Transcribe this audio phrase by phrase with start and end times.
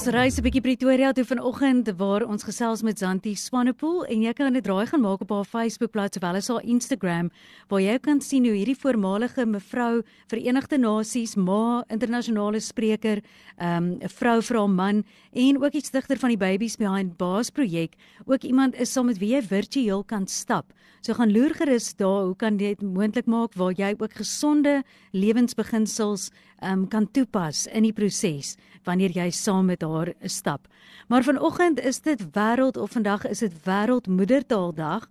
[0.00, 4.32] Ons reis 'n bietjie Pretoria toe vanoggend waar ons gesels met Zanti Swanepoel en jy
[4.32, 7.28] kan dit raai gaan maak op haar Facebookblad sowel as haar Instagram
[7.68, 13.20] waar jy kan sien hoe hierdie voormalige mevrou Verenigde Nasies ma internasionale spreker,
[13.58, 17.18] ehm, 'n um, vrou vir haar man en ook die stigter van die Babies Behind
[17.18, 17.92] Bars projek,
[18.24, 20.72] ook iemand is saam met wie jy virtueel kan stap.
[21.02, 24.82] So gaan loer gerus daar, hoe kan dit moontlik maak waar jy ook gesonde
[25.12, 26.30] lewensbeginsels
[26.62, 30.68] um, kan toepas in die proses wanneer jy saam met haar stap.
[31.08, 35.08] Maar vanoggend is dit wêreld of vandag is dit wêreldmoedertaaldag.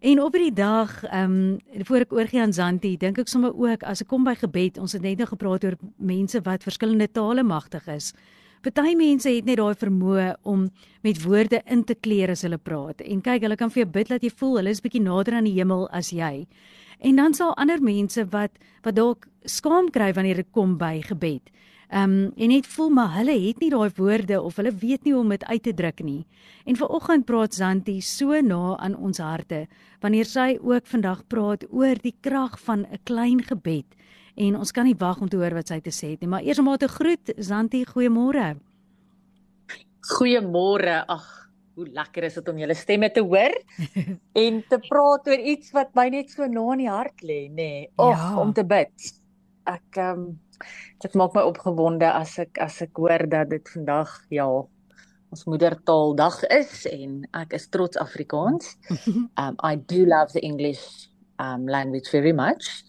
[0.00, 3.82] En op hierdie dag, ehm um, voor ek oorgie aan Zanti, dink ek sommer ook
[3.84, 7.42] as ek kom by gebed, ons het net nou gepraat oor mense wat verskillende tale
[7.42, 8.14] magtig is.
[8.60, 10.66] Party mense het net daai vermoë om
[11.00, 12.98] met woorde in te kleer as hulle praat.
[13.00, 15.48] En kyk, hulle kan vir jou bid dat jy voel hulle is bietjie nader aan
[15.48, 16.44] die hemel as jy.
[17.00, 21.48] En dan sal ander mense wat wat dalk skaam kry wanneer dit kom by gebed.
[21.88, 25.14] Ehm um, en net voel maar hulle het nie daai woorde of hulle weet nie
[25.16, 26.26] hoe om dit uit te druk nie.
[26.68, 29.66] En vanoggend praat Zanti so na aan ons harte
[30.04, 33.88] wanneer sy ook vandag praat oor die krag van 'n klein gebed.
[34.36, 36.46] En ons kan nie wag om te hoor wat sy te sê het nie, maar
[36.46, 38.54] eers om haar te groet, Zanti, goeiemôre.
[40.10, 41.00] Goeiemôre.
[41.10, 41.26] Ag,
[41.78, 43.54] hoe lekker is dit om julle stemme te hoor
[44.44, 47.56] en te praat oor iets wat my net so na in die hart lê, nê.
[47.56, 47.88] Nee.
[47.96, 48.30] Ag, ja.
[48.42, 49.10] om te bid.
[49.70, 50.30] Ek ehm um,
[51.00, 54.44] dit maak my opgewonde as ek as ek hoor dat dit vandag ja
[55.30, 58.74] ons moedertaaldag is en ek is trots Afrikaans.
[59.38, 61.08] Um I do love the English
[61.40, 62.84] um language very much.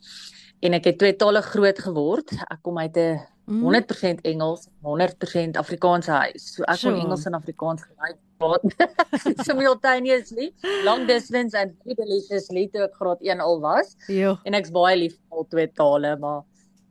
[0.61, 2.33] En ek het twee tale groot geword.
[2.47, 3.19] Ek kom uit 'n
[3.51, 4.25] 100% mm.
[4.31, 6.53] Engels, 100% Afrikaanse huis.
[6.55, 8.63] So ek kon Engels en Afrikaans gelyk praat
[9.47, 10.53] simultaneously,
[10.85, 13.95] long distance and deliciously toe ek graad 1 al was.
[14.07, 14.37] Jo.
[14.47, 16.41] En ek's baie lief vir al twee tale, maar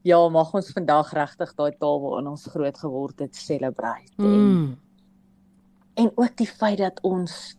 [0.07, 4.13] ja, mag ons vandag regtig daai taal waarin ons groot geword het celebrate.
[4.17, 4.77] Mm.
[5.97, 7.57] En, en ook die feit dat ons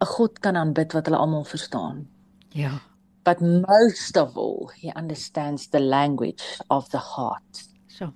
[0.00, 2.06] 'n God kan aanbid wat hulle almal verstaan.
[2.50, 2.80] Ja.
[3.24, 7.64] But most of all, he understands the language of the heart.
[7.88, 8.12] So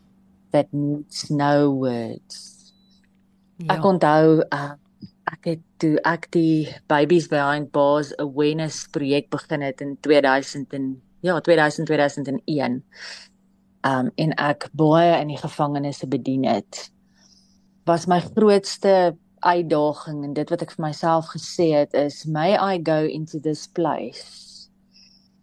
[0.52, 2.72] that needs no words.
[3.58, 3.74] Ja.
[3.74, 4.76] Ek onthou uh,
[5.32, 10.92] ek het toe ek die Babies Behind Bars Awareness projek begin het in 2000 en
[11.20, 12.82] ja, 2000 2001
[13.88, 16.88] um en ek baie in die gevangenisse bedien het
[17.88, 19.16] was my grootste
[19.46, 23.66] uitdaging en dit wat ek vir myself gesê het is may I go into this
[23.66, 24.47] place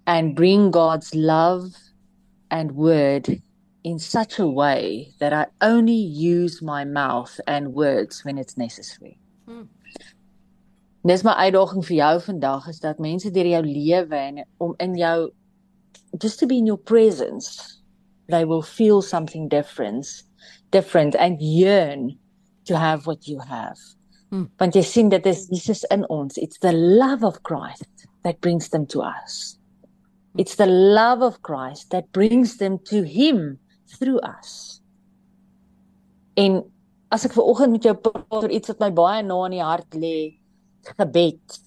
[0.07, 1.73] and bring God's love
[2.51, 3.41] and word
[3.83, 9.17] in such a way that I only use my mouth and words when it's necessary.
[9.45, 9.63] Hmm.
[11.05, 14.95] Dis my uitdaging vir jou vandag is dat mense deur jou lewe en om in
[14.97, 15.29] jou
[16.21, 17.77] just to be in your presence
[18.27, 20.07] they will feel something different
[20.71, 22.17] different and yearn
[22.65, 23.77] to have what you have
[24.31, 24.49] hmm.
[24.59, 28.69] want jy sien dit is Jesus in ons it's the love of Christ that brings
[28.69, 29.59] them to us
[30.37, 33.59] it's the love of Christ that brings them to him
[33.97, 34.81] through us.
[36.35, 36.63] En
[37.13, 39.63] as ek ver oggend met jou praat oor iets wat my baie na in die
[39.63, 40.17] hart lê
[40.97, 41.61] gebed.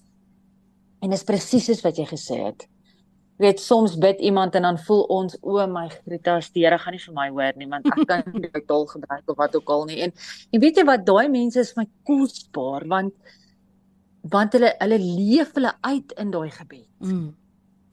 [1.01, 2.67] En is presies wat jy gesê het.
[3.39, 7.01] Weet soms bid iemand en dan voel ons o my Gritas die Here gaan nie
[7.01, 9.85] vir my hoor nie want ek kan nie die taal gebruik of wat ook al
[9.89, 10.01] nie.
[10.05, 10.13] En
[10.53, 13.15] en weet jy wat daai mense is my kosbaar want
[14.29, 16.89] want hulle hulle leef hulle uit in daai gebed.
[16.99, 17.29] Mm.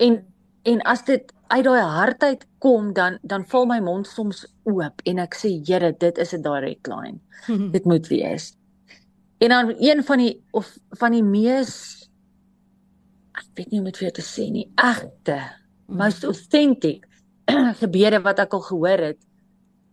[0.02, 0.18] En
[0.66, 5.02] en as dit uit daai hart uit kom dan dan val my mond soms oop
[5.06, 7.18] en ek sê Here dit is 'n direct line.
[7.76, 8.54] dit moet wees.
[9.38, 12.02] En dan een van die of van die mees
[13.36, 15.96] ek weet nie hoe om dit vir jou te sê nie, egte, mm.
[15.96, 17.04] most authentic
[17.82, 19.20] gebede wat ek al gehoor het,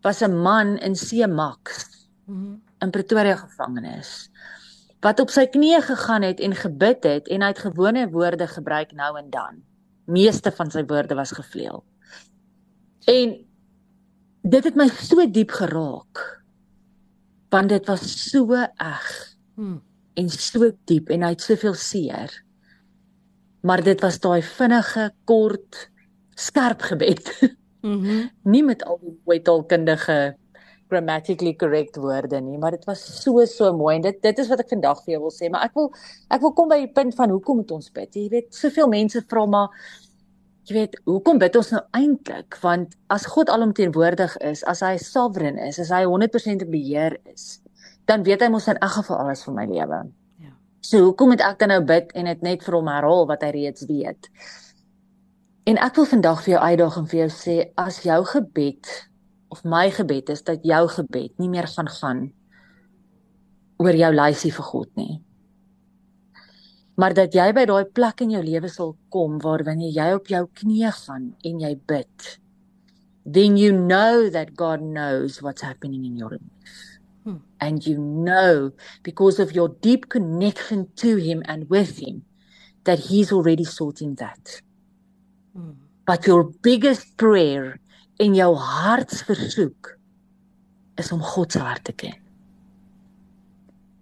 [0.01, 1.87] was 'n man in Seemax
[2.25, 2.61] mm.
[2.79, 4.29] in Pretoria gevangenis
[5.03, 8.93] wat op sy knieë gegaan het en gebid het en hy het gewone woorde gebruik
[8.95, 9.59] nou en dan.
[10.05, 11.83] Meeste van sy woorde was gevleel.
[13.07, 13.35] En
[14.41, 16.23] dit het my so diep geraak.
[17.49, 19.09] Want dit was so eg.
[19.55, 19.81] Hmm.
[20.13, 22.43] En so diep en hy het soveel seer
[23.63, 25.89] maar dit was daai vinnige, kort,
[26.35, 27.27] skerp gebed.
[27.83, 27.99] Mhm.
[27.99, 30.37] Mm nie met al die weetaalkundige
[30.93, 34.63] grammatically correct woorde nie, maar dit was so so mooi en dit dit is wat
[34.63, 35.91] ek vandag vir jou wil sê, maar ek wil
[36.29, 38.09] ek wil kom by die punt van hoekom moet ons bid?
[38.15, 39.91] Jy weet, soveel mense vra maar
[40.69, 42.55] jy weet, hoekom bid ons nou eintlik?
[42.63, 47.57] Want as God alomteenwoordig is, as hy sovereign is, as hy 100% in beheer is,
[48.07, 50.03] dan weet hy mos in elk geval alles van my lewe.
[50.83, 53.53] So hoekom moet ek dan nou bid en dit net vir hom herhaal wat hy
[53.55, 54.27] reeds weet?
[55.71, 58.89] En ek wil vandag vir jou uitdaag en vir jou sê as jou gebed
[59.53, 62.23] of my gebed is dat jou gebed nie meer gaan gaan
[63.83, 65.13] oor jou lysie vir God nie.
[66.97, 70.29] Maar dat jy by daai plek in jou lewe sal kom waar wanneer jy op
[70.29, 72.27] jou knieë gaan en jy bid,
[73.25, 76.81] then you know that God knows what's happening in your life.
[77.23, 77.39] Hmm.
[77.59, 78.71] And you know
[79.01, 82.25] because of your deep connection to him and with him
[82.83, 84.61] that he's already sorting that.
[85.57, 85.75] Mm.
[86.05, 87.79] But your biggest prayer
[88.21, 89.93] in jou hartsversoek
[91.01, 92.19] is om God se hart te ken.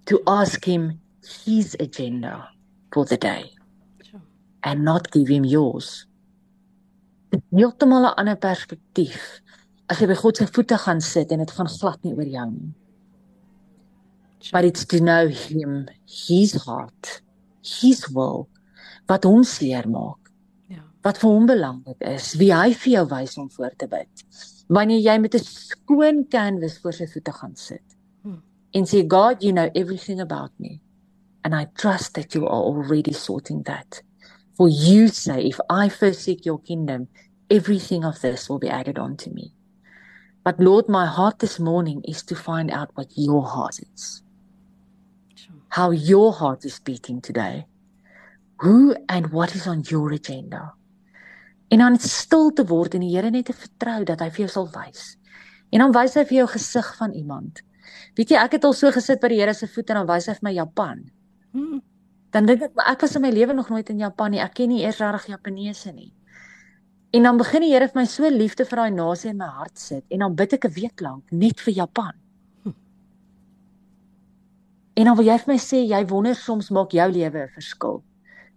[0.09, 0.99] To ask him
[1.45, 2.49] his agenda
[2.91, 3.51] for the day
[4.03, 4.21] sure.
[4.63, 6.07] and not give him yours.
[7.51, 9.41] Heeltemal 'n ander perspektief
[9.87, 12.49] as jy by God se voete gaan sit en dit gaan glad nie oor jou
[12.51, 12.73] nie.
[14.41, 14.51] Sure.
[14.51, 17.21] But it's to know him, his heart,
[17.61, 18.49] his will
[19.07, 20.20] wat hom seermaak
[21.03, 24.25] wat vir hom belangrik is, wie hy vir jou wys om voor te bid.
[24.69, 28.41] Wanneer jy met 'n skoon canvas voor sy voete gaan sit hmm.
[28.71, 30.79] en sê God, you know everything about me
[31.43, 34.01] and I trust that you are already sorting that.
[34.55, 37.07] For you say if I first seek your kingdom,
[37.49, 39.53] everything of this will be added on to me.
[40.43, 44.23] But Lord, my heart this morning is to find out what your heart is.
[45.69, 47.65] How your heart is beating today.
[48.59, 50.73] Who and what is on your agenda?
[51.71, 54.51] En dan stil te word en die Here net te vertrou dat hy vir jou
[54.51, 55.13] sal wys.
[55.71, 57.61] En dan wys hy vir jou gesig van iemand.
[58.19, 60.27] Weet jy, ek het al so gesit by die Here se voete en dan wys
[60.27, 61.05] hy vir my Japan.
[61.55, 61.79] Hmm.
[62.35, 64.43] Dan dink ek, ek was in my lewe nog nooit in Japan nie.
[64.43, 66.11] Ek ken nie eers regtig Japaneese nie.
[67.15, 69.79] En dan begin die Here vir my so liefde vir daai nasie in my hart
[69.79, 72.13] sit en dan bid ek 'n week lank net vir Japan.
[72.63, 72.75] Hm.
[74.95, 78.03] En dan wil jy vir my sê jy wonder soms maak jou lewe 'n verskil.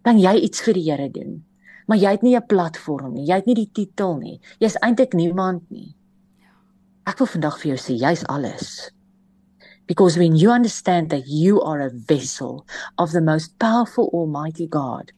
[0.03, 1.45] Dan jy iets vir die Here doen
[1.87, 3.27] maar jy het nie 'n platform nie.
[3.27, 4.41] Jy het nie die titel nie.
[4.59, 5.95] Jy's eintlik niemand nie.
[7.07, 8.91] Ek wil vandag vir jou sê jy's alles.
[9.87, 12.67] Because when you understand that you are a vessel
[12.97, 15.13] of the most powerful almighty God,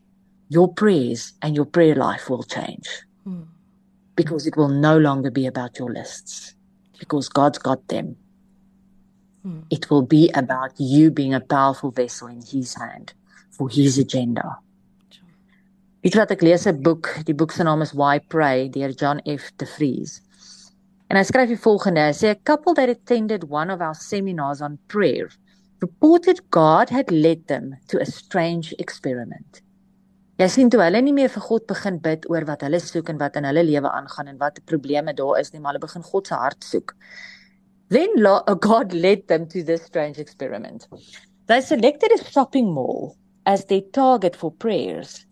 [0.48, 2.88] your prayers and your prayer life will change.
[3.24, 3.42] Hmm.
[4.16, 6.54] Because it will no longer be about your lists.
[6.98, 8.16] Because God's got them.
[9.42, 9.60] Hmm.
[9.70, 13.12] It will be about you being a powerful vessel in his hand
[13.50, 14.58] for his agenda.
[16.06, 19.18] Weet wat ek lees 'n boek, die boek se naam is Why Pray deur John
[19.26, 19.48] F.
[19.58, 20.20] De Vries.
[21.10, 24.62] En hy skryf die volgende: Hy sê a couple that attended one of our seminars
[24.62, 25.26] on prayer
[25.82, 29.60] reported God had led them to a strange experiment.
[30.38, 33.18] Jy sien toe hulle nie meer vir God begin bid oor wat hulle soek en
[33.18, 36.30] wat in hulle lewe aangaan en wat probleme daar is nie, maar hulle begin God
[36.30, 36.94] se hart soek.
[37.90, 38.22] Then
[38.62, 40.86] God led them to this strange experiment.
[41.48, 45.25] They selected a shopping mall as their target for prayers.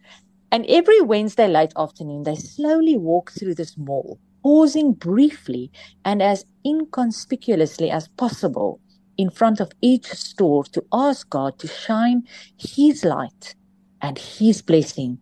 [0.54, 5.72] And every Wednesday late afternoon, they slowly walk through this mall, pausing briefly
[6.04, 8.80] and as inconspicuously as possible
[9.18, 12.22] in front of each store to ask God to shine
[12.56, 13.56] His light
[14.00, 15.18] and His blessing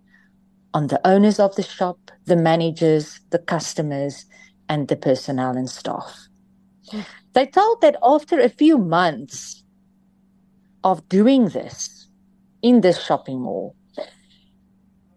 [0.74, 4.26] on the owners of the shop, the managers, the customers,
[4.68, 6.28] and the personnel and staff.
[7.32, 9.64] They told that after a few months
[10.84, 12.06] of doing this
[12.60, 13.74] in this shopping mall,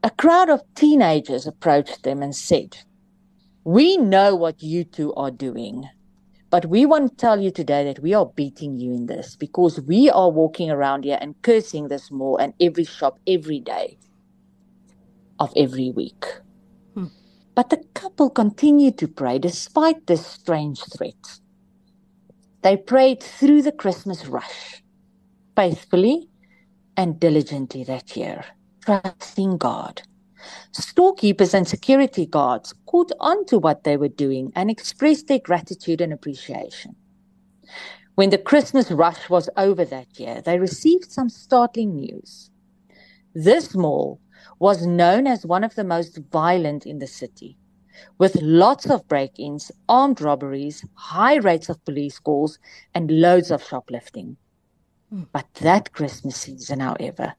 [0.06, 2.78] a crowd of teenagers approached them and said,
[3.64, 5.90] We know what you two are doing,
[6.52, 9.82] but we want to tell you today that we are beating you in this because
[9.82, 13.98] we are walking around here and cursing this mall and every shop every day
[15.40, 16.24] of every week.
[16.94, 17.08] Hmm.
[17.56, 21.40] But the couple continued to pray despite this strange threat.
[22.62, 24.84] They prayed through the Christmas rush,
[25.56, 26.30] faithfully
[26.96, 28.46] and diligently that year
[28.86, 30.04] trusting God.
[30.72, 36.02] Storekeepers and security guards caught on to what they were doing and expressed their gratitude
[36.02, 36.96] and appreciation.
[38.16, 42.52] When the Christmas rush was over that year, they received some startling news.
[43.34, 44.22] This mall
[44.60, 47.58] was known as one of the most violent in the city,
[48.20, 52.60] with lots of break ins, armed robberies, high rates of police calls,
[52.94, 54.38] and loads of shoplifting.
[55.32, 57.36] But that Christmas season, however,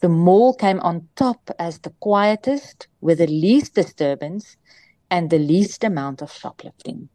[0.00, 4.56] the mall came on top as the quietest, with the least disturbance
[5.10, 7.08] and the least amount of shoplifting.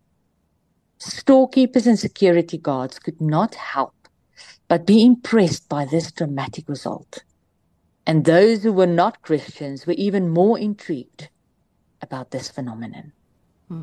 [1.00, 3.94] Storekeepers and security guards could not help
[4.68, 7.24] but be impressed by this dramatic result.
[8.06, 11.30] And those who were not Christians were even more intrigued
[12.02, 13.14] about this phenomenon.
[13.68, 13.82] Hmm.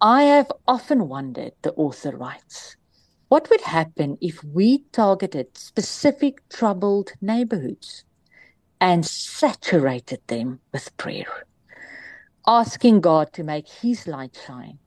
[0.00, 2.76] I have often wondered, the author writes,
[3.32, 8.04] What would happen if we targeted specific troubled neighborhoods
[8.78, 11.46] and saturated them with prayer?
[12.46, 14.78] Asking God to make his light shine.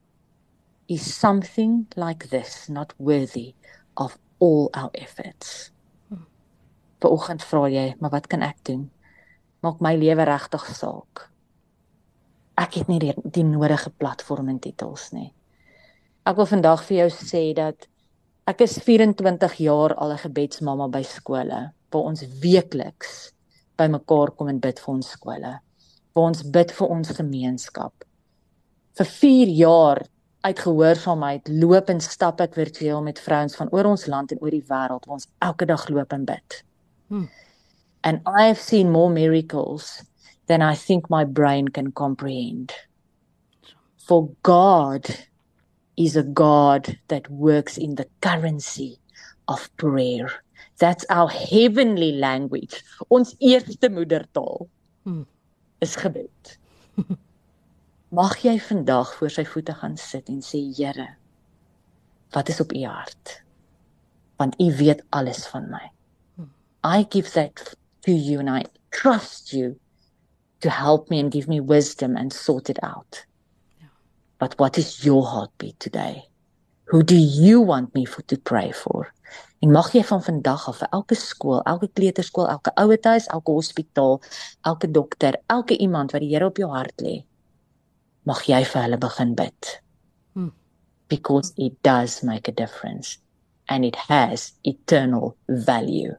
[0.88, 3.56] Is something like this not worthy
[3.98, 5.72] of all our efforts?
[7.02, 8.86] Vanoggend vra jy, maar wat kan ek doen?
[9.66, 11.32] Maak my lewe regtig saak.
[12.62, 15.32] Ek het nie die, die nodige platform en titels nie.
[16.30, 17.90] Ek wil vandag vir jou sê dat
[18.46, 23.32] ek is 24 jaar al 'n gebedsmamma by skole waar ons weekliks
[23.78, 25.60] bymekaar kom en bid vir ons skole.
[26.14, 27.94] Waar ons bid vir ons gemeenskap.
[28.98, 30.06] Vir 4 jaar
[30.46, 34.68] uitgehoorsaamheid loop en stap ek virtueel met vrouens van oor ons land en oor die
[34.70, 36.64] wêreld waar ons elke dag loop en bid.
[37.10, 37.30] Hmm.
[38.04, 40.04] And I have seen more miracles
[40.46, 42.72] than I think my brain can comprehend.
[43.98, 45.10] For God
[45.98, 49.00] is a God that works in the currency
[49.48, 50.30] of prayer.
[50.78, 52.84] That's our heavenly language.
[53.10, 54.68] Ons eerste moedertaal
[55.04, 55.24] hmm.
[55.80, 56.58] is gebed.
[58.16, 61.08] Mag jy vandag voor sy voete gaan sit en sê Here,
[62.36, 63.40] wat is op u hart?
[64.40, 65.86] Want u weet alles van my.
[66.36, 66.52] Hmm.
[66.84, 69.76] I give that to you and I trust you
[70.60, 73.26] to help me and give me wisdom and sort it out.
[74.46, 76.30] But what is your heartbeat today?
[76.90, 79.12] Who do you want me for to pray for?
[79.64, 84.22] En mag jy van vandag af vir elke skool, elke kleuterskool, elke ouerhuis, elke hospitaal,
[84.70, 87.16] elke dokter, elke iemand wat die Here op jou hart lê,
[88.30, 89.74] mag jy vir hulle begin bid.
[90.38, 90.54] Hmm.
[91.10, 93.18] Because it does make a difference
[93.68, 96.14] and it has eternal value.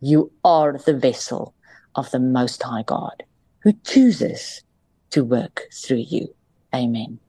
[0.00, 1.54] You are the vessel
[1.94, 3.22] of the most high God
[3.62, 4.64] who chooses
[5.10, 6.34] to work through you.
[6.74, 7.20] Amen.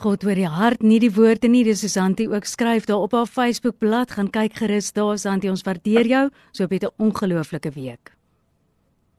[0.00, 3.28] God oor die hart, nie die woorde nie, dis Susanti ook skryf daar op haar
[3.28, 8.12] Facebook bladsy, gaan kyk gerus daar Susanti, ons waardeer jou, so op 'n ongelooflike week.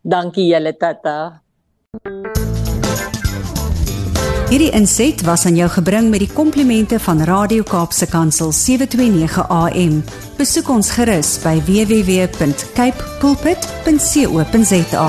[0.02, 1.42] Dankie julle tata.
[4.50, 10.04] Hierdie inset was aan jou gebring met die komplimente van Radio Kaapse Kansel 729 AM.
[10.38, 15.08] Besoek ons gerus by www.cape pulpit.co.za.